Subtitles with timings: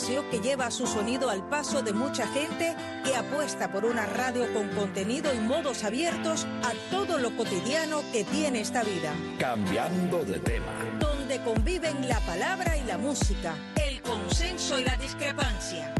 [0.00, 2.74] espacio que lleva su sonido al paso de mucha gente
[3.04, 8.24] que apuesta por una radio con contenido y modos abiertos a todo lo cotidiano que
[8.24, 9.12] tiene esta vida.
[9.38, 10.72] Cambiando de tema.
[10.98, 15.94] Donde conviven la palabra y la música, el consenso y la discrepancia.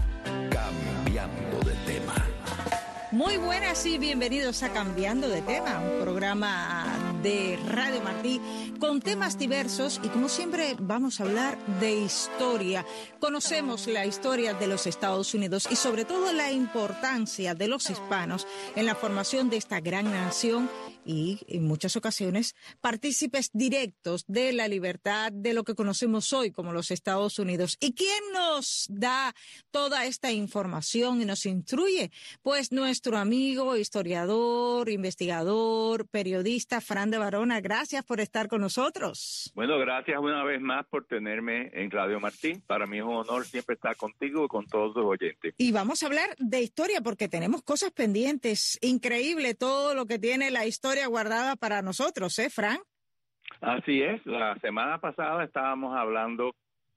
[0.50, 2.14] Cambiando de tema.
[3.12, 6.86] Muy buenas y bienvenidos a Cambiando de tema, un programa
[7.22, 8.40] de Radio Martí
[8.80, 12.86] con temas diversos y como siempre vamos a hablar de historia.
[13.20, 18.46] Conocemos la historia de los Estados Unidos y sobre todo la importancia de los hispanos
[18.74, 20.70] en la formación de esta gran nación
[21.04, 26.72] y en muchas ocasiones partícipes directos de la libertad de lo que conocemos hoy como
[26.72, 27.76] los Estados Unidos.
[27.80, 29.34] ¿Y quién nos da
[29.70, 32.10] toda esta información y nos instruye?
[32.42, 37.60] Pues nuestro amigo, historiador, investigador, periodista, Fran de Barona.
[37.60, 39.50] Gracias por estar con nosotros.
[39.54, 42.62] Bueno, gracias una vez más por tenerme en Radio Martín.
[42.66, 45.54] Para mí es un honor siempre estar contigo y con todos los oyentes.
[45.56, 48.78] Y vamos a hablar de historia porque tenemos cosas pendientes.
[48.80, 52.80] Increíble todo lo que tiene la historia guardada para nosotros, ¿eh, Frank?
[53.60, 54.24] Así es.
[54.26, 56.54] La semana pasada estábamos hablando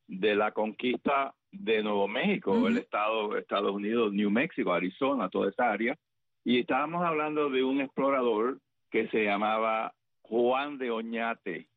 [0.07, 5.71] de la conquista de Nuevo México, el estado, Estados Unidos, New Mexico, Arizona, toda esa
[5.71, 5.95] área,
[6.43, 11.67] y estábamos hablando de un explorador que se llamaba Juan de Oñate.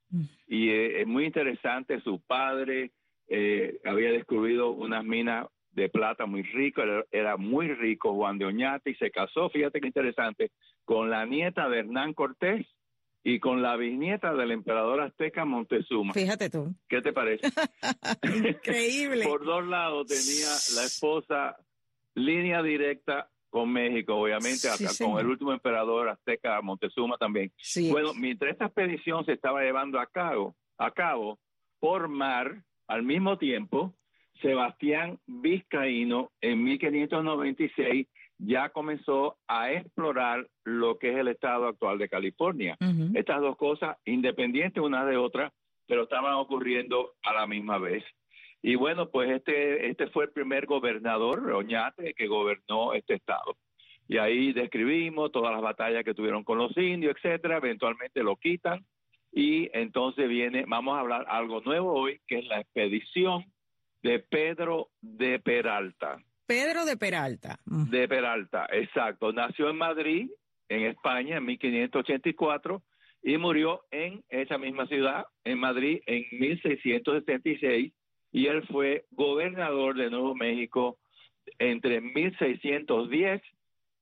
[0.47, 2.93] Y eh, es muy interesante, su padre
[3.29, 6.83] eh, había descubierto unas minas de plata muy rico,
[7.13, 10.51] era, muy rico Juan de Oñate y se casó, fíjate qué interesante,
[10.87, 12.67] con la nieta de Hernán Cortés
[13.23, 16.15] y con la bisnieta del emperador azteca Montezuma.
[16.15, 16.75] Fíjate tú.
[16.89, 17.49] ¿Qué te parece?
[18.23, 19.25] Increíble.
[19.25, 21.57] Por dos lados tenía la esposa
[22.15, 27.53] línea directa con México, obviamente, con el último emperador azteca Montezuma también.
[27.91, 31.39] Bueno, mientras esta expedición se estaba llevando a cabo, a cabo
[31.81, 33.95] por mar, al mismo tiempo,
[34.41, 38.07] Sebastián Vizcaíno en 1596
[38.39, 42.77] ya comenzó a explorar lo que es el estado actual de California.
[43.15, 45.53] Estas dos cosas independientes una de otra,
[45.87, 48.05] pero estaban ocurriendo a la misma vez.
[48.63, 53.57] Y bueno, pues este, este fue el primer gobernador, Oñate, que gobernó este estado.
[54.09, 57.57] Y ahí describimos todas las batallas que tuvieron con los indios, etcétera.
[57.57, 58.85] Eventualmente lo quitan.
[59.33, 63.45] Y entonces viene, vamos a hablar algo nuevo hoy, que es la expedición
[64.03, 66.19] de Pedro de Peralta.
[66.47, 67.59] Pedro de Peralta.
[67.65, 69.33] De Peralta, exacto.
[69.33, 70.31] Nació en Madrid,
[70.69, 72.83] en España, en 1584
[73.23, 77.93] y murió en esa misma ciudad, en Madrid, en 1676
[78.33, 80.99] y él fue gobernador de Nuevo México
[81.59, 83.43] entre 1610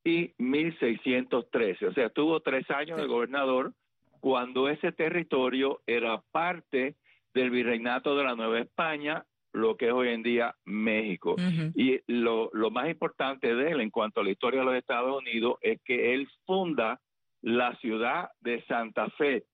[0.05, 1.87] y 1613.
[1.87, 3.73] O sea, tuvo tres años de gobernador
[4.21, 6.97] cuando ese territorio era parte
[7.33, 9.25] del virreinato de la Nueva España
[9.55, 11.37] lo que es hoy en día México.
[11.75, 15.17] Y lo, lo más importante de él en cuanto a la historia de los Estados
[15.17, 17.01] Unidos es que él funda
[17.41, 19.45] la ciudad de Santa Fe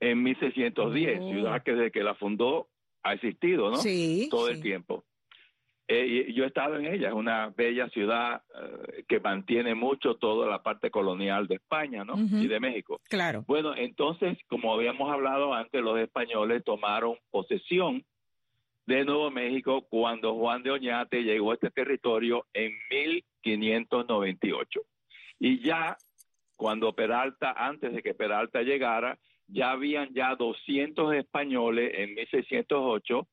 [0.00, 2.68] en 1610, ciudad que desde que la fundó
[3.02, 3.76] ha existido, ¿no?
[3.76, 4.28] Sí.
[4.30, 5.04] Todo el tiempo.
[5.88, 10.48] Eh, yo he estado en ella, es una bella ciudad eh, que mantiene mucho toda
[10.48, 12.14] la parte colonial de España, ¿no?
[12.16, 13.00] Y de México.
[13.10, 13.44] Claro.
[13.46, 18.04] Bueno, entonces, como habíamos hablado antes, los españoles tomaron posesión
[18.86, 24.80] de Nuevo México cuando Juan de Oñate llegó a este territorio en 1598.
[25.38, 25.96] Y ya
[26.56, 33.28] cuando Peralta, antes de que Peralta llegara, ya habían ya 200 españoles en 1608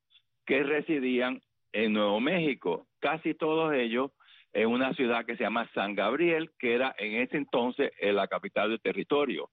[0.46, 4.12] que residían en Nuevo México, casi todos ellos
[4.54, 8.72] en una ciudad que se llama San Gabriel, que era en ese entonces la capital
[8.72, 9.50] del territorio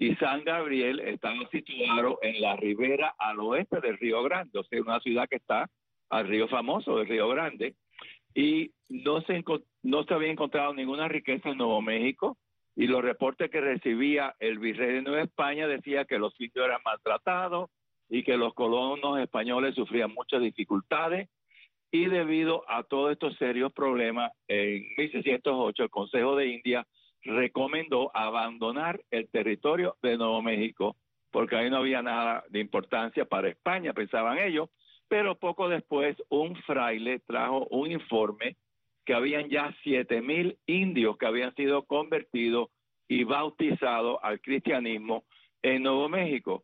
[0.00, 4.80] y San Gabriel está situado en la ribera al oeste del Río Grande, o sea,
[4.80, 5.68] una ciudad que está
[6.08, 7.74] al río famoso del Río Grande,
[8.34, 9.44] y no se,
[10.14, 12.38] había encontrado ninguna riqueza en Nuevo México,
[12.74, 16.80] y los reportes que recibía el virrey de Nueva España decía que los indios eran
[16.82, 17.68] maltratados
[18.08, 21.28] y que los colonos españoles sufrían muchas dificultades,
[21.90, 26.86] y debido a todos estos serios problemas, en 1608 el Consejo de India
[27.22, 30.96] recomendó abandonar el territorio de Nuevo México,
[31.30, 34.68] porque ahí no había nada de importancia para España, pensaban ellos,
[35.08, 38.56] pero poco después un fraile trajo un informe
[39.04, 42.68] que habían ya siete mil indios que habían sido convertidos
[43.08, 45.24] y bautizados al cristianismo
[45.62, 46.62] en Nuevo México.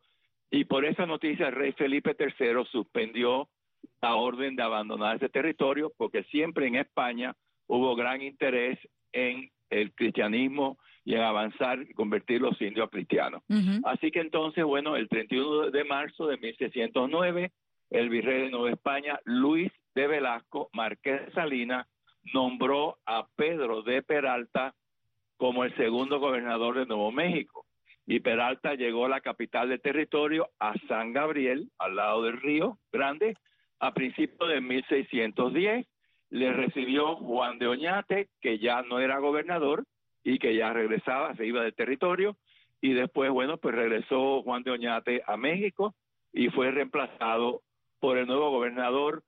[0.51, 3.49] Y por esa noticia el rey Felipe III suspendió
[4.01, 7.35] la orden de abandonar ese territorio porque siempre en España
[7.67, 8.79] hubo gran interés
[9.13, 13.43] en el cristianismo y en avanzar y convertir los indios a cristianos.
[13.85, 17.53] Así que entonces, bueno, el 31 de marzo de 1609,
[17.91, 21.87] el virrey de Nueva España, Luis de Velasco, Marqués de Salinas
[22.35, 24.75] nombró a Pedro de Peralta
[25.37, 27.67] como el segundo gobernador de Nuevo México.
[28.07, 32.79] Y Peralta llegó a la capital del territorio, a San Gabriel, al lado del río
[32.93, 33.37] Grande,
[33.81, 35.87] a principios de 1610.
[36.31, 39.85] Le recibió Juan de Oñate, que ya no era gobernador
[40.25, 42.37] y que ya regresaba, se iba del territorio.
[42.81, 45.95] Y después, bueno, pues regresó Juan de Oñate a México
[46.33, 47.63] y fue reemplazado
[48.01, 49.23] por el nuevo gobernador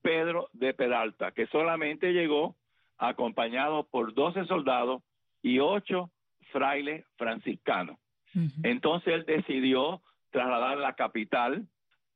[0.00, 2.56] Pedro de Peralta, que solamente llegó
[2.98, 5.02] acompañado por 12 soldados
[5.42, 6.10] y 8
[6.52, 7.98] frailes franciscanos.
[8.62, 11.66] Entonces él decidió trasladar la capital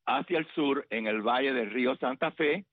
[0.07, 2.65] hacia el sur, en el valle del río Santa Fe,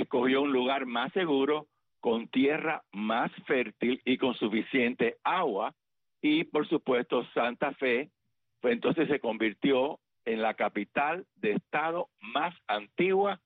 [0.00, 1.66] escogió un lugar más seguro,
[2.00, 5.74] con tierra más fértil y con suficiente agua,
[6.20, 8.10] y por supuesto Santa Fe,
[8.60, 13.40] pues entonces se convirtió en la capital de estado más antigua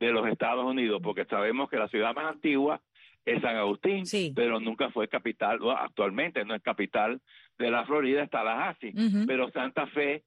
[0.00, 2.80] de los Estados Unidos, porque sabemos que la ciudad más antigua
[3.24, 7.20] es San Agustín, pero nunca fue capital, actualmente no es capital
[7.58, 8.92] de la Florida, está Tallahassee,
[9.26, 10.24] pero Santa Fe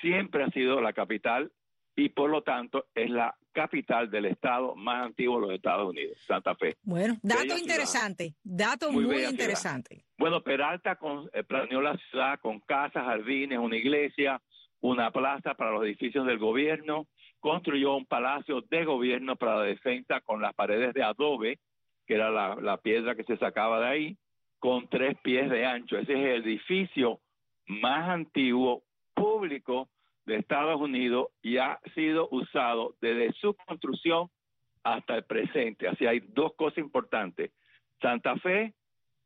[0.00, 1.52] siempre ha sido la capital
[2.00, 6.18] y por lo tanto es la capital del estado más antiguo de los Estados Unidos,
[6.26, 6.76] Santa Fe.
[6.82, 10.06] Bueno, dato interesante, dato muy, interesante.
[10.16, 10.98] Bueno, Peralta
[11.34, 14.40] eh, planeó la ciudad con casas, jardines, una iglesia,
[14.80, 17.06] una plaza para los edificios del gobierno,
[17.38, 21.58] construyó un palacio de gobierno para la defensa con las paredes de adobe,
[22.06, 24.18] que era la, piedra que se sacaba de ahí,
[24.58, 25.98] con tres pies de ancho.
[25.98, 27.20] Ese es el edificio
[27.66, 29.90] más antiguo público
[30.30, 34.28] de Estados Unidos y ha sido usado desde su construcción
[34.84, 35.88] hasta el presente.
[35.88, 37.50] Así hay dos cosas importantes.
[38.00, 38.72] Santa Fe,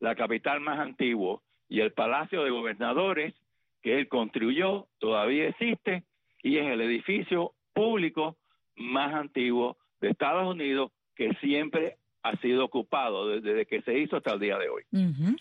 [0.00, 3.34] la capital más antigua, y el Palacio de Gobernadores,
[3.82, 6.04] que él construyó, todavía existe,
[6.42, 8.36] y es el edificio público
[8.76, 14.32] más antiguo de Estados Unidos que siempre ha sido ocupado desde que se hizo hasta
[14.32, 14.82] el día de hoy.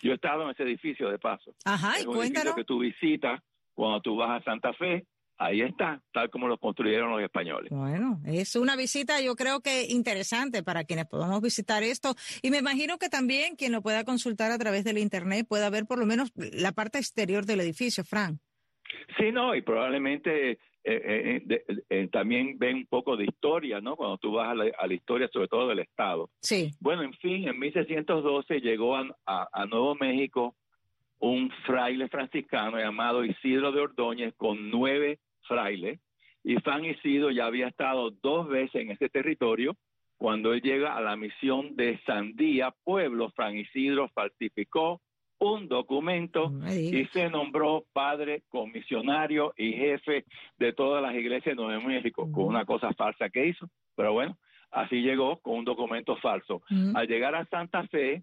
[0.02, 1.54] Yo he estado en ese edificio de paso.
[1.64, 3.40] Ajá, es un edificio que tú visitas
[3.72, 5.06] cuando tú vas a Santa Fe.
[5.36, 7.70] Ahí está, tal como lo construyeron los españoles.
[7.70, 12.14] Bueno, es una visita yo creo que interesante para quienes podamos visitar esto.
[12.42, 15.86] Y me imagino que también quien lo pueda consultar a través del Internet pueda ver
[15.86, 18.38] por lo menos la parte exterior del edificio, Frank.
[19.18, 23.96] Sí, no, y probablemente eh, eh, eh, también ven un poco de historia, ¿no?
[23.96, 26.28] Cuando tú vas a la, historia, sobre todo del Estado.
[26.40, 26.72] Sí.
[26.78, 30.54] Bueno, en fin, en 1612 llegó a, Nuevo México
[31.20, 36.00] un fraile franciscano llamado Isidro de Ordóñez con nueve frailes.
[36.42, 39.76] Y San Isidro ya había estado dos veces en ese territorio.
[40.16, 45.00] Cuando él llega a la misión de Sandía, pueblo, San Isidro falsificó
[45.38, 50.24] un documento y se nombró padre comisionario y jefe
[50.58, 54.38] de todas las iglesias de Nuevo México, con una cosa falsa que hizo, pero bueno,
[54.70, 56.62] así llegó con un documento falso.
[56.94, 58.22] Al llegar a Santa Fe,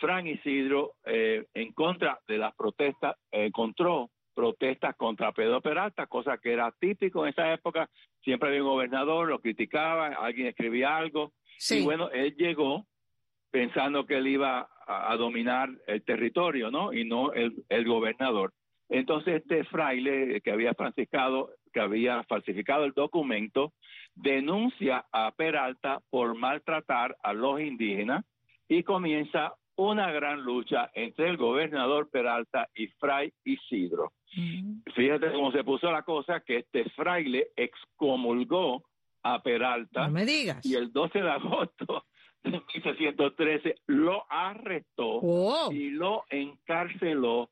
[0.00, 6.52] Fran Isidro, eh, en contra de las protestas, encontró protestas contra Pedro Peralta, cosa que
[6.52, 7.90] era típico en esa época,
[8.22, 11.32] siempre había un gobernador, lo criticaban, alguien escribía algo,
[11.70, 12.86] y bueno, él llegó
[13.50, 16.92] pensando que él iba a, dominar el territorio, ¿no?
[16.92, 18.52] Y no el, gobernador.
[18.88, 23.72] Entonces este fraile que había franciscado, que había falsificado el documento,
[24.14, 28.24] denuncia a Peralta por maltratar a los indígenas
[28.68, 34.12] y comienza una gran lucha entre el gobernador Peralta y Fray Isidro.
[34.36, 34.80] Mm.
[34.94, 38.84] Fíjate cómo se puso la cosa, que este fraile excomulgó
[39.22, 40.08] a Peralta.
[40.08, 40.64] me digas.
[40.66, 42.04] Y el 12 de agosto
[42.42, 45.72] en 1613 lo arrestó oh.
[45.72, 47.50] y lo encarceló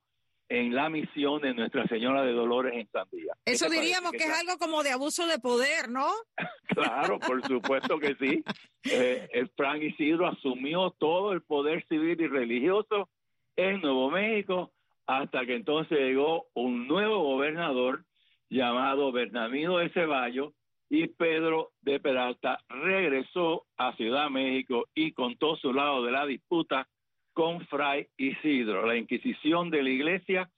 [0.49, 3.33] en la misión de Nuestra Señora de Dolores en Sandía.
[3.45, 6.09] Eso diríamos que, es algo como de abuso de poder, ¿no?
[6.69, 8.45] claro, por supuesto que sí.
[8.85, 13.09] Eh, el Frank Isidro asumió todo el poder civil y religioso
[13.57, 14.73] en Nuevo México
[15.07, 18.05] hasta que entonces llegó un nuevo gobernador
[18.49, 20.53] llamado Bernardino de Ceballos
[20.89, 26.89] y Pedro de Peralta regresó a Ciudad México y contó su lado de la disputa
[27.37, 28.87] con Fray Isidro.
[28.87, 30.49] La Inquisición de la Iglesia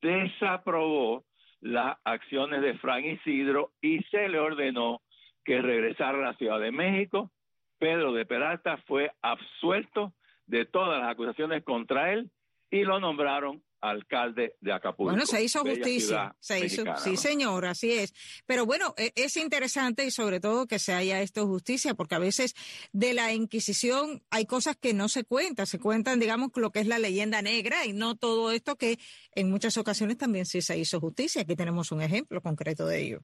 [0.00, 1.24] desaprobó
[1.60, 5.02] las acciones de Fray Isidro y se le ordenó
[5.44, 7.30] que regresara a la Ciudad de México.
[7.78, 10.14] Pedro de Peralta fue absuelto
[10.46, 12.30] de todas las acusaciones contra él
[12.70, 15.10] y lo nombraron alcalde de Acapulco.
[15.10, 18.14] Bueno, se hizo justicia, se hizo, sí señor, así es.
[18.46, 22.20] Pero bueno, e, es interesante y sobre todo que se haya esto justicia, porque a
[22.20, 22.54] veces
[22.92, 26.86] de la Inquisición hay cosas que no se cuentan, se cuentan, digamos, lo que es
[26.86, 28.98] la leyenda negra y no todo esto que
[29.34, 31.42] en muchas ocasiones también sí se hizo justicia.
[31.42, 33.20] Aquí tenemos un ejemplo concreto de ello.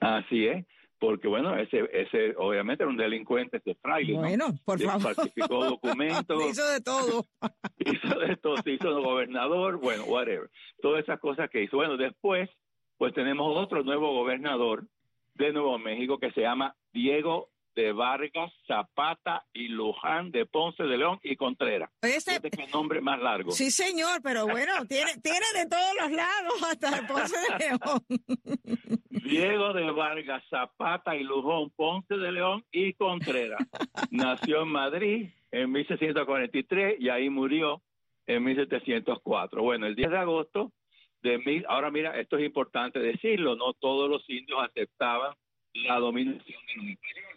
[0.00, 0.64] Así es.
[1.00, 4.18] Porque bueno, ese, ese obviamente era un delincuente, ese fraile.
[4.18, 5.14] Bueno, por favor.
[5.14, 6.44] Falsificó documentos.
[6.50, 7.26] hizo de todo.
[7.78, 10.50] hizo de todo, se hizo gobernador, bueno, whatever.
[10.82, 11.78] Todas esas cosas que hizo.
[11.78, 12.50] Bueno, después,
[12.98, 14.86] pues tenemos otro nuevo gobernador
[15.34, 20.98] de Nuevo México que se llama Diego de Vargas, Zapata y Luján de Ponce de
[20.98, 21.90] León y Contreras.
[22.02, 23.50] Este, este es el nombre más largo.
[23.52, 29.00] Sí, señor, pero bueno, tiene, tiene de todos los lados hasta Ponce de León.
[29.24, 33.60] Diego de Vargas, Zapata y Luján, Ponce de León y Contreras.
[34.10, 37.82] Nació en Madrid en 1643 y ahí murió
[38.26, 39.62] en 1704.
[39.62, 40.72] Bueno, el 10 de agosto
[41.22, 45.34] de mil, ahora mira, esto es importante decirlo, no todos los indios aceptaban
[45.74, 47.29] la dominación de los españoles.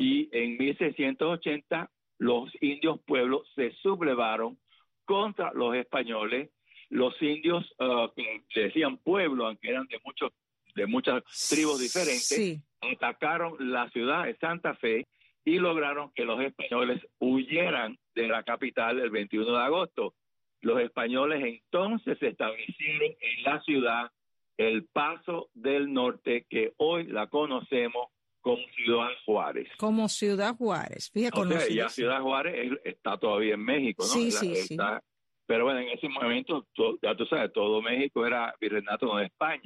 [0.00, 4.58] Y en 1680 los indios pueblos se sublevaron
[5.04, 6.50] contra los españoles.
[6.88, 10.30] Los indios uh, que decían pueblo, aunque eran de muchos
[10.74, 15.06] de muchas tribus diferentes, atacaron la ciudad de Santa Fe
[15.44, 20.14] y lograron que los españoles huyeran de la capital el 21 de agosto.
[20.60, 24.10] Los españoles entonces se establecieron en la ciudad
[24.56, 28.06] El Paso del Norte, que hoy la conocemos
[28.42, 29.68] como Ciudad Juárez.
[29.78, 31.40] Como Ciudad Juárez, fíjate.
[31.40, 34.08] O sea, ya Ciudad Juárez está todavía en México, ¿no?
[34.08, 34.76] Sí, sí, sí.
[35.46, 36.66] Pero bueno, en ese momento,
[37.02, 39.62] ya tú sabes, todo México era virreinato de España.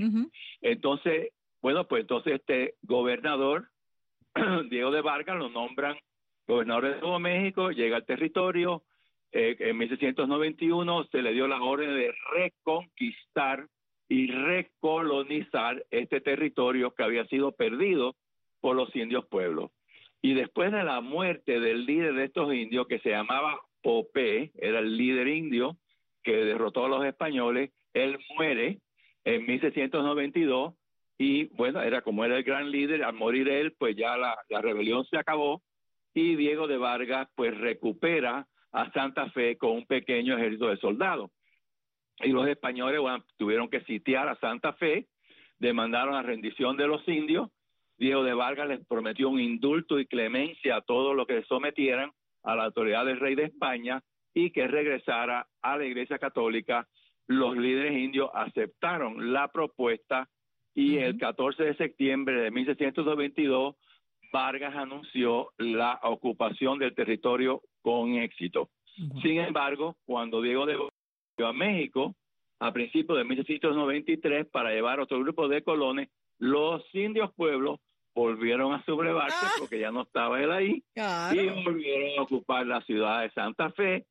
[0.60, 1.30] Entonces,
[1.60, 3.70] bueno, pues entonces este gobernador,
[4.70, 5.96] Diego de Vargas, lo nombran
[6.46, 8.84] gobernador de todo México, llega al territorio,
[9.32, 13.66] eh, en 1691 se le dio la orden de reconquistar
[14.08, 18.14] y recolonizar este territorio que había sido perdido
[18.60, 19.70] por los indios pueblos.
[20.22, 24.80] Y después de la muerte del líder de estos indios, que se llamaba Popé, era
[24.80, 25.76] el líder indio
[26.22, 28.80] que derrotó a los españoles, él muere
[29.24, 30.74] en 1692
[31.18, 35.04] y bueno, era como era el gran líder, al morir él, pues ya la, rebelión
[35.06, 35.62] se acabó
[36.12, 41.30] y Diego de Vargas pues recupera a Santa Fe con un pequeño ejército de soldados.
[42.20, 43.00] Y los españoles
[43.36, 45.06] tuvieron que sitiar a Santa Fe,
[45.58, 47.50] demandaron la rendición de los indios
[47.98, 52.10] Diego de Vargas les prometió un indulto y clemencia a todos los que sometieran
[52.42, 54.02] a la autoridad del rey de España
[54.34, 56.86] y que regresara a la Iglesia Católica.
[57.26, 60.28] Los líderes indios aceptaron la propuesta
[60.74, 63.76] y el 14 de septiembre de 1622
[64.32, 68.68] Vargas anunció la ocupación del territorio con éxito.
[69.22, 70.92] Sin embargo, cuando Diego de Vargas
[71.36, 72.14] llegó a México
[72.58, 77.80] a principios de 1693 para llevar otro grupo de colones, los indios pueblos
[78.16, 79.52] volvieron a sublevarse ah.
[79.58, 84.06] porque ya no estaba él ahí y volvieron a ocupar la ciudad de Santa Fe.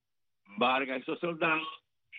[0.57, 1.67] Vargas y sus soldados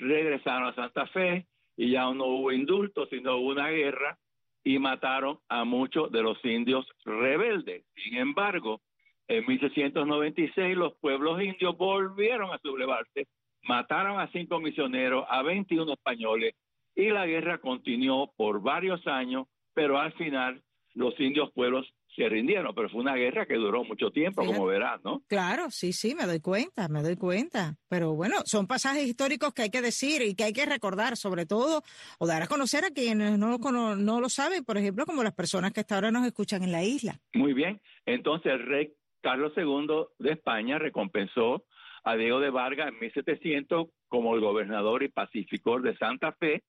[0.01, 4.19] regresaron a Santa Fe y ya no hubo indulto, sino hubo una guerra
[4.65, 7.85] y mataron a muchos de los indios rebeldes.
[7.95, 8.81] Sin embargo,
[9.29, 13.29] en 1696 los pueblos indios volvieron a sublevarse,
[13.63, 16.57] mataron a cinco misioneros, a 21 españoles
[16.97, 20.63] y la guerra continuó por varios años, pero al final
[20.97, 21.87] los indios pueblos
[22.17, 25.23] se rindieron, pero fue una guerra que duró mucho tiempo, como verás, ¿no?
[25.29, 27.77] Claro, sí, sí, me doy cuenta, me doy cuenta.
[27.89, 31.45] Pero bueno, son pasajes históricos que hay que decir y que hay que recordar, sobre
[31.45, 31.83] todo,
[32.19, 35.73] o dar a conocer a quienes no, no lo saben, por ejemplo, como las personas
[35.73, 37.21] que hasta ahora nos escuchan en la isla.
[37.35, 41.67] Muy bien, entonces el rey Carlos II de España recompensó
[42.05, 46.63] a Diego de Vargas en 1700 como el gobernador y pacificador de Santa Fe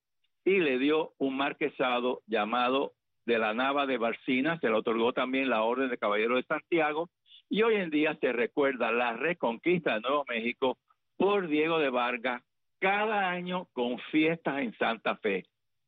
[0.43, 2.93] y le dio un marquesado llamado
[3.27, 7.09] de la Nava de Barcina, se le otorgó también la Orden de Caballero de Santiago
[7.49, 10.77] y hoy en día se recuerda la reconquista de Nuevo México
[11.17, 12.41] por Diego de Vargas
[12.79, 15.43] cada año con fiestas en Santa Fe.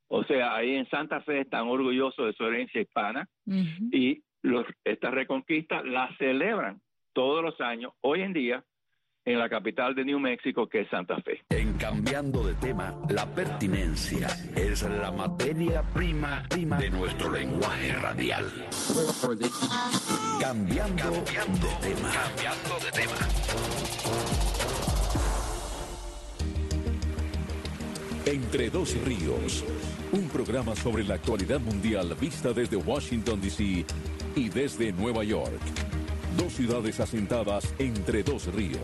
[0.10, 5.10] O sea, ahí en Santa Fe están orgullosos de su herencia hispana y los, esta
[5.10, 6.82] reconquista la celebran
[7.14, 7.94] todos los años.
[8.02, 8.66] Hoy en día
[9.30, 11.44] en la capital de New México, que es Santa Fe.
[11.50, 18.46] En cambiando de tema, la pertinencia es la materia prima, de nuestro lenguaje radial.
[20.42, 23.18] Cambiando de tema.
[28.26, 29.64] Entre dos ríos,
[30.12, 33.86] un programa sobre la actualidad mundial vista desde Washington, D.C.
[34.36, 35.89] y desde Nueva York
[36.40, 38.82] Dos ciudades asentadas entre dos ríos.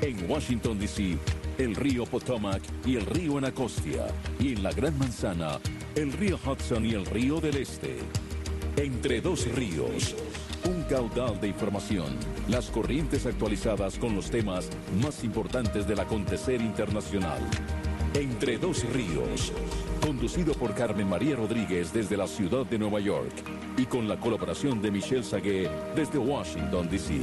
[0.00, 1.16] En Washington, D.C.,
[1.56, 4.08] el río Potomac y el río Anacostia.
[4.40, 5.60] Y en la Gran Manzana,
[5.94, 7.98] el río Hudson y el río del Este.
[8.76, 10.16] Entre dos ríos.
[10.64, 12.08] Un caudal de información.
[12.48, 14.68] Las corrientes actualizadas con los temas
[15.00, 17.38] más importantes del acontecer internacional.
[18.14, 19.52] Entre dos ríos,
[20.00, 23.30] conducido por Carmen María Rodríguez desde la ciudad de Nueva York
[23.76, 27.20] y con la colaboración de Michelle Sagué desde Washington, D.C.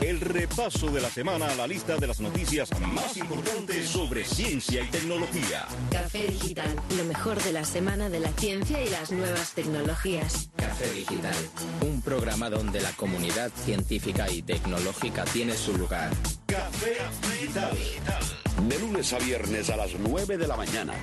[0.00, 4.82] El repaso de la semana a la lista de las noticias más importantes sobre ciencia
[4.82, 5.66] y tecnología.
[5.90, 10.50] Café Digital, lo mejor de la semana de la ciencia y las nuevas tecnologías.
[10.56, 11.34] Café Digital,
[11.82, 16.10] un programa donde la comunidad científica y tecnológica tiene su lugar.
[16.46, 16.96] Café
[17.32, 17.76] Digital.
[18.68, 20.94] De lunes a viernes a las 9 de la mañana.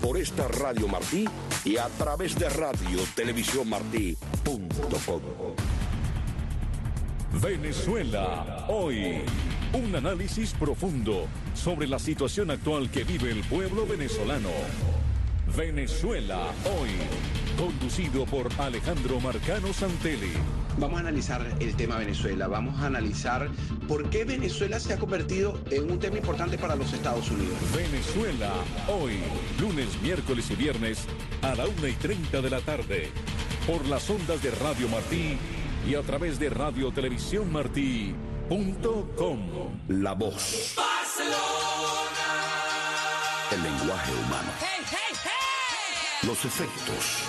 [0.00, 1.28] Por esta Radio Martí
[1.64, 4.62] y a través de radio televisión martí.com.
[7.40, 9.22] Venezuela, hoy.
[9.72, 14.50] Un análisis profundo sobre la situación actual que vive el pueblo venezolano.
[15.56, 16.90] Venezuela, hoy.
[17.56, 20.32] Conducido por Alejandro Marcano Santelli.
[20.78, 23.48] Vamos a analizar el tema Venezuela, vamos a analizar
[23.88, 27.56] por qué Venezuela se ha convertido en un tema importante para los Estados Unidos.
[27.74, 28.52] Venezuela,
[28.88, 29.18] hoy.
[29.58, 31.06] Lunes, miércoles y viernes
[31.40, 33.08] a la una y 30 de la tarde.
[33.66, 35.38] Por las ondas de Radio Martí
[35.86, 39.38] y a través de radiotelevisiónmartí.com.
[39.88, 40.76] La voz.
[43.50, 44.52] El lenguaje humano.
[46.22, 47.24] Los efectos.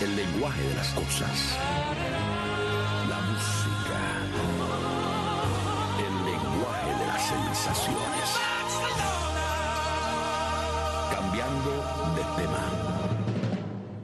[0.00, 1.58] El lenguaje de las cosas.
[3.08, 3.98] La música.
[5.98, 8.40] El lenguaje de las sensaciones.
[11.12, 11.84] Cambiando
[12.16, 12.65] de tema.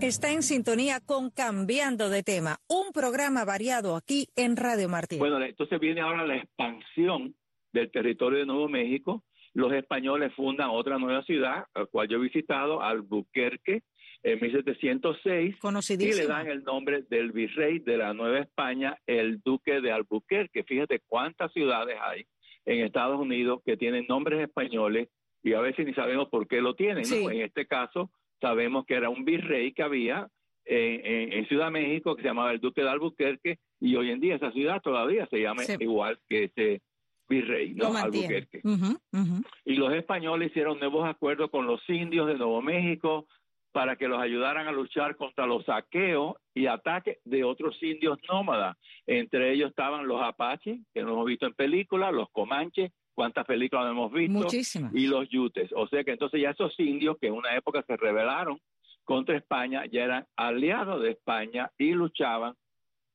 [0.02, 5.16] Está en sintonía con Cambiando de tema, un programa variado aquí en Radio Martí.
[5.16, 7.36] Bueno, entonces viene ahora la expansión
[7.72, 9.22] del territorio de Nuevo México.
[9.54, 13.84] Los españoles fundan otra nueva ciudad, la cual yo he visitado, Albuquerque,
[14.24, 15.56] en 1706,
[16.00, 20.64] y le dan el nombre del virrey de la Nueva España, el duque de Albuquerque.
[20.64, 22.26] Fíjate cuántas ciudades hay
[22.66, 25.10] en Estados Unidos que tienen nombres españoles
[25.44, 27.02] y a veces ni sabemos por qué lo tienen.
[27.02, 27.04] ¿no?
[27.04, 27.24] Sí.
[27.24, 28.10] En este caso,
[28.42, 30.28] sabemos que era un virrey que había
[30.66, 34.20] en, en- en Ciudad México que se llamaba el duque de Albuquerque y hoy en
[34.20, 35.74] día esa ciudad todavía se llama Sí.
[35.80, 36.82] igual que ese
[37.28, 37.86] virrey, ¿no?
[38.04, 38.60] Albuquerque.
[39.64, 43.26] Y los españoles hicieron nuevos acuerdos con los indios de Nuevo México
[43.72, 48.76] para que los ayudaran a luchar contra los saqueos y ataques de otros indios nómadas.
[49.06, 53.90] Entre ellos estaban los apaches, que no hemos visto en películas, los comanches, cuántas películas
[53.90, 54.94] hemos visto, Muchísimas.
[54.94, 55.70] y los yutes.
[55.74, 58.58] O sea que entonces ya esos indios que en una época se rebelaron
[59.04, 62.54] contra España, ya eran aliados de España y luchaban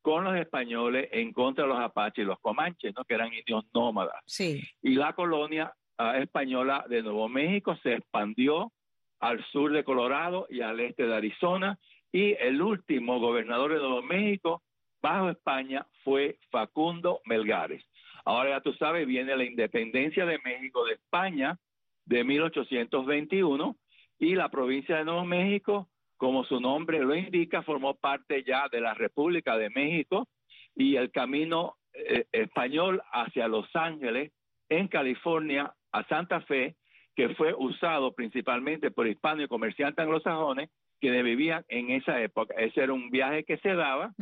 [0.01, 3.03] con los españoles en contra de los apaches y los comanches, ¿no?
[3.05, 4.61] que eran indios nómadas Sí.
[4.81, 8.71] y la colonia ah, española de Nuevo México se expandió
[9.19, 11.77] al sur de Colorado y al este de Arizona
[12.11, 14.61] y el último gobernador de Nuevo México
[15.01, 17.83] bajo España fue Facundo Melgares.
[18.27, 21.57] Ahora ya tú sabes, viene la independencia de México de España
[22.05, 23.77] de 1821
[24.19, 25.87] y la provincia de Nuevo México,
[26.17, 30.27] como su nombre lo indica, formó parte ya de la República de México
[30.75, 34.33] y el camino eh, español hacia Los Ángeles,
[34.67, 36.75] en California, a Santa Fe,
[37.15, 42.53] que fue usado principalmente por hispanos y comerciantes anglosajones quienes vivían en esa época.
[42.57, 44.13] Ese era un viaje que se daba.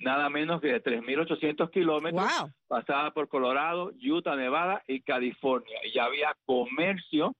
[0.00, 2.50] Nada menos que de 3.800 kilómetros, Wow.
[2.68, 5.78] pasaba por Colorado, Utah, Nevada y California.
[5.84, 7.34] Y ya había comercio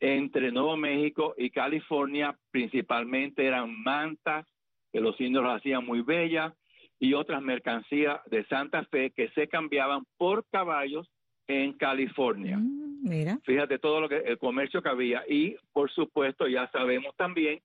[0.00, 4.46] entre Nuevo México y California, principalmente eran mantas,
[4.92, 6.52] que los indios las hacían muy bellas,
[7.00, 11.08] y otras mercancías de Santa Fe que se cambiaban por caballos
[11.48, 12.56] en California.
[12.58, 13.38] Mm, Mira.
[13.44, 17.60] Fíjate todo lo que el comercio que había y por supuesto ya sabemos también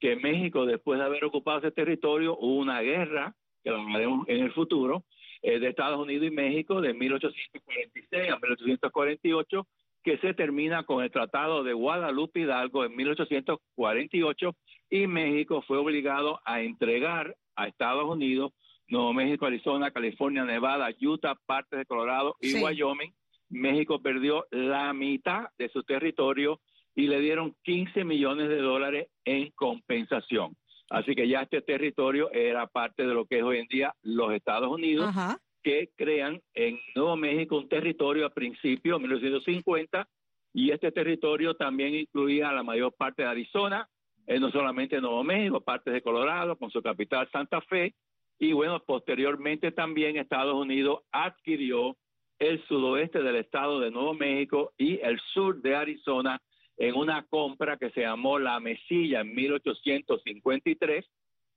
[0.00, 4.44] que México después de haber ocupado ese territorio hubo una guerra que lo hablaremos en
[4.44, 5.04] el futuro
[5.42, 9.66] eh, de Estados Unidos y México de 1846 a 1848
[10.02, 14.54] que se termina con el Tratado de Guadalupe Hidalgo en 1848
[14.90, 18.52] y México fue obligado a entregar a Estados Unidos
[18.86, 22.62] Nuevo México, Arizona, California, Nevada, Utah, partes de Colorado y Sí.
[22.62, 23.12] Wyoming.
[23.48, 26.60] México perdió la mitad de su territorio
[26.94, 30.54] y le dieron 15 millones de dólares en compensación.
[30.90, 34.32] Así que ya este territorio era parte de lo que es hoy en día los
[34.32, 35.38] Estados Unidos, Ajá.
[35.62, 40.06] que crean en Nuevo México un territorio a principios de 1950
[40.52, 43.88] y este territorio también incluía la mayor parte de Arizona,
[44.26, 47.94] eh, no solamente Nuevo México, partes de Colorado, con su capital Santa Fe,
[48.38, 51.96] y bueno, posteriormente también Estados Unidos adquirió
[52.38, 56.40] el sudoeste del estado de Nuevo México y el sur de Arizona
[56.76, 61.04] en una compra que se llamó La Mesilla en 1853,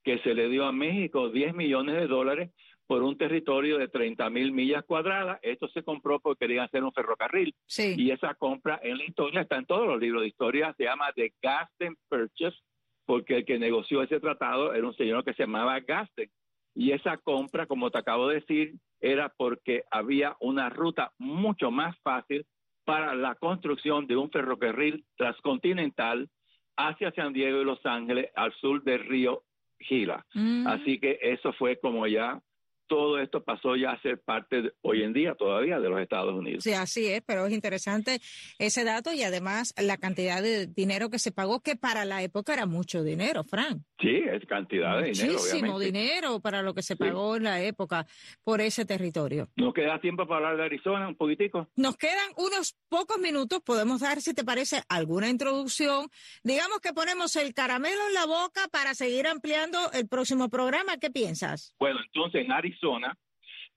[0.03, 2.51] que se le dio a México 10 millones de dólares
[2.87, 5.39] por un territorio de 30 mil millas cuadradas.
[5.41, 7.53] Esto se compró porque querían hacer un ferrocarril.
[7.97, 11.11] Y esa compra en la historia está en todos los libros de historia, se llama
[11.13, 12.57] The Gasten Purchase,
[13.05, 16.29] porque el que negoció ese tratado era un señor que se llamaba Gasten.
[16.73, 21.97] Y esa compra, como te acabo de decir, era porque había una ruta mucho más
[22.03, 22.45] fácil
[22.87, 26.29] para la construcción de un ferrocarril transcontinental
[26.77, 29.43] hacia San Diego y Los Ángeles, al sur del río
[29.77, 30.25] Gila.
[30.33, 30.65] Mm.
[30.67, 32.39] Así que eso fue como ya
[32.87, 36.63] todo esto pasó ya a ser parte hoy en día todavía de los Estados Unidos.
[36.63, 38.19] Sí, así es, pero es interesante
[38.59, 42.53] ese dato y además la cantidad de dinero que se pagó, que para la época
[42.53, 43.81] era mucho dinero, Frank.
[43.99, 45.33] Sí, es cantidad de dinero.
[45.33, 48.05] Muchísimo dinero para lo que se pagó en la época
[48.43, 49.49] por ese territorio.
[49.55, 51.69] ¿Nos queda tiempo para hablar de Arizona un poquitico?
[51.75, 56.07] Nos quedan unos pocos minutos, podemos dar, si te parece, alguna introducción.
[56.43, 60.97] Digamos que ponemos el caramelo en la boca para seguir ampliando el próximo programa.
[60.97, 61.75] ¿Qué piensas?
[61.79, 63.17] Bueno, entonces en Arizona Arizona,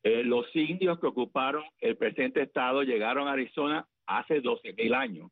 [0.03, 5.31] eh, los indios que ocuparon el presente estado llegaron a Arizona hace 12 mil años.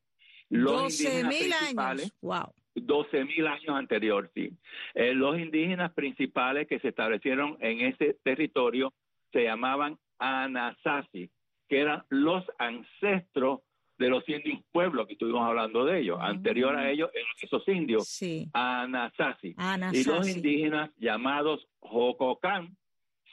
[0.51, 2.13] Los 12 mil años.
[2.21, 2.53] Wow.
[2.75, 4.53] 12 mil años anterior, sí.
[4.95, 8.93] Eh, los indígenas principales que se establecieron en ese territorio
[9.33, 11.31] se llamaban Anasazi,
[11.69, 13.61] que eran los ancestros
[13.99, 16.19] de los indios pueblos que estuvimos hablando de ellos.
[16.21, 16.87] Anterior a mm.
[16.87, 17.11] ellos,
[17.43, 18.49] esos indios, sí.
[18.53, 19.57] Anasazi.
[19.93, 22.78] Y los indígenas llamados Jococán,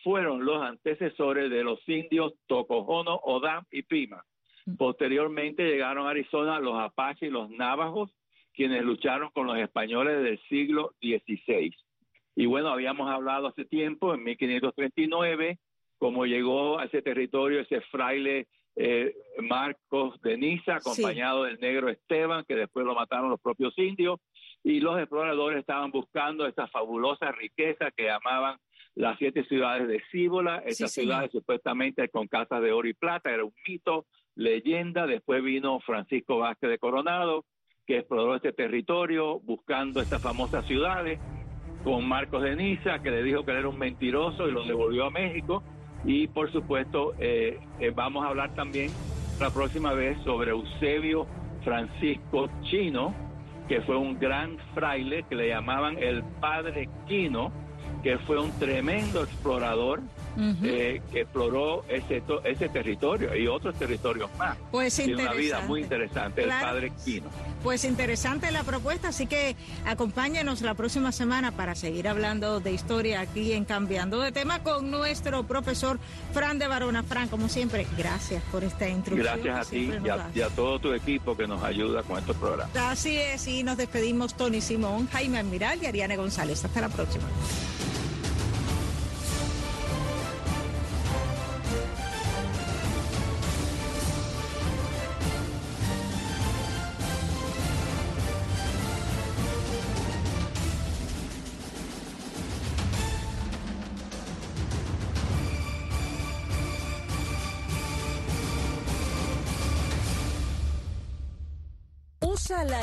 [0.06, 4.24] fueron los antecesores de los indios Tocojono, Odam y Pima.
[4.68, 4.76] Mm.
[4.76, 8.12] Posteriormente llegaron a Arizona los apaches y los navajos,
[8.54, 11.76] quienes lucharon con los españoles del siglo XVI.
[12.36, 15.58] Y bueno, habíamos hablado hace tiempo, en 1539,
[15.98, 22.46] cómo llegó a ese territorio ese fraile eh, Marcos de Niza, acompañado del negro Esteban,
[22.48, 24.20] que después lo mataron los propios indios,
[24.64, 28.60] y los exploradores estaban buscando esta fabulosa riqueza que llamaban
[28.96, 33.44] las siete ciudades de Cíbola, estas ciudades supuestamente con casas de oro y plata, era
[33.44, 34.06] un mito,
[34.36, 37.46] leyenda, después vino Francisco Vázquez de Coronado,
[37.86, 41.20] que exploró este territorio buscando estas famosas ciudades,
[41.84, 45.12] con Marcos de Niza, que le dijo que era un mentiroso y lo devolvió a
[45.12, 45.62] México,
[46.04, 48.90] y por supuesto eh, eh, vamos a hablar también
[49.40, 51.28] la próxima vez sobre Eusebio
[51.64, 53.14] Francisco Chino,
[53.68, 57.52] que fue un gran fraile que le llamaban el Padre Quino,
[58.06, 60.00] que fue un tremendo explorador
[60.38, 64.56] eh, que exploró ese, ese territorio y otros territorios más.
[64.70, 67.32] Pues Tiene una vida muy interesante, el padre Quino.
[67.64, 69.56] Pues interesante la propuesta, así que
[69.88, 74.92] acompáñenos la próxima semana para seguir hablando de historia aquí en Cambiando de Tema con
[74.92, 75.98] nuestro profesor
[76.32, 77.02] Fran de Barona.
[77.02, 79.42] Fran, como siempre, gracias por esta introducción.
[79.42, 79.92] Gracias a ti
[80.36, 82.76] y a, todo tu equipo que nos ayuda con estos programas.
[82.76, 86.64] Así es, y nos despedimos Tony Simón, Jaime Almiral y Ariane González.
[86.64, 87.26] Hasta la próxima.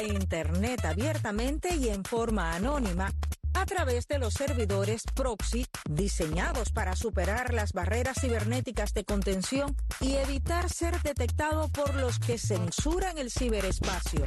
[0.07, 3.13] Internet abiertamente y en forma anónima
[3.55, 10.15] a través de los servidores proxy diseñados para superar las barreras cibernéticas de contención y
[10.15, 14.27] evitar ser detectado por los que censuran el ciberespacio.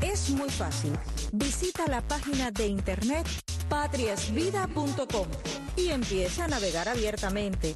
[0.00, 0.92] Es muy fácil.
[1.32, 3.26] Visita la página de internet
[3.68, 5.28] patriasvida.com
[5.76, 7.74] y empieza a navegar abiertamente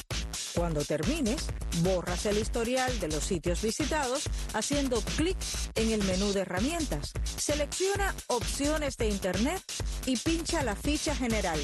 [0.55, 1.47] cuando termines,
[1.83, 5.37] borras el historial de los sitios visitados haciendo clic
[5.75, 7.13] en el menú de herramientas.
[7.25, 9.63] Selecciona opciones de Internet
[10.07, 11.61] y pincha la ficha general.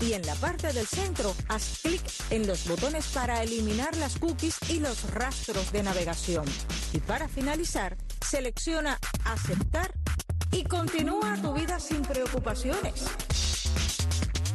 [0.00, 4.56] Y en la parte del centro, haz clic en los botones para eliminar las cookies
[4.68, 6.44] y los rastros de navegación.
[6.92, 9.92] Y para finalizar, selecciona aceptar
[10.52, 13.04] y continúa tu vida sin preocupaciones.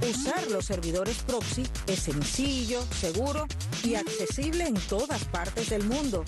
[0.10, 3.48] Usar los servidores proxy es sencillo, seguro
[3.84, 6.24] y accesible en todas partes del mundo.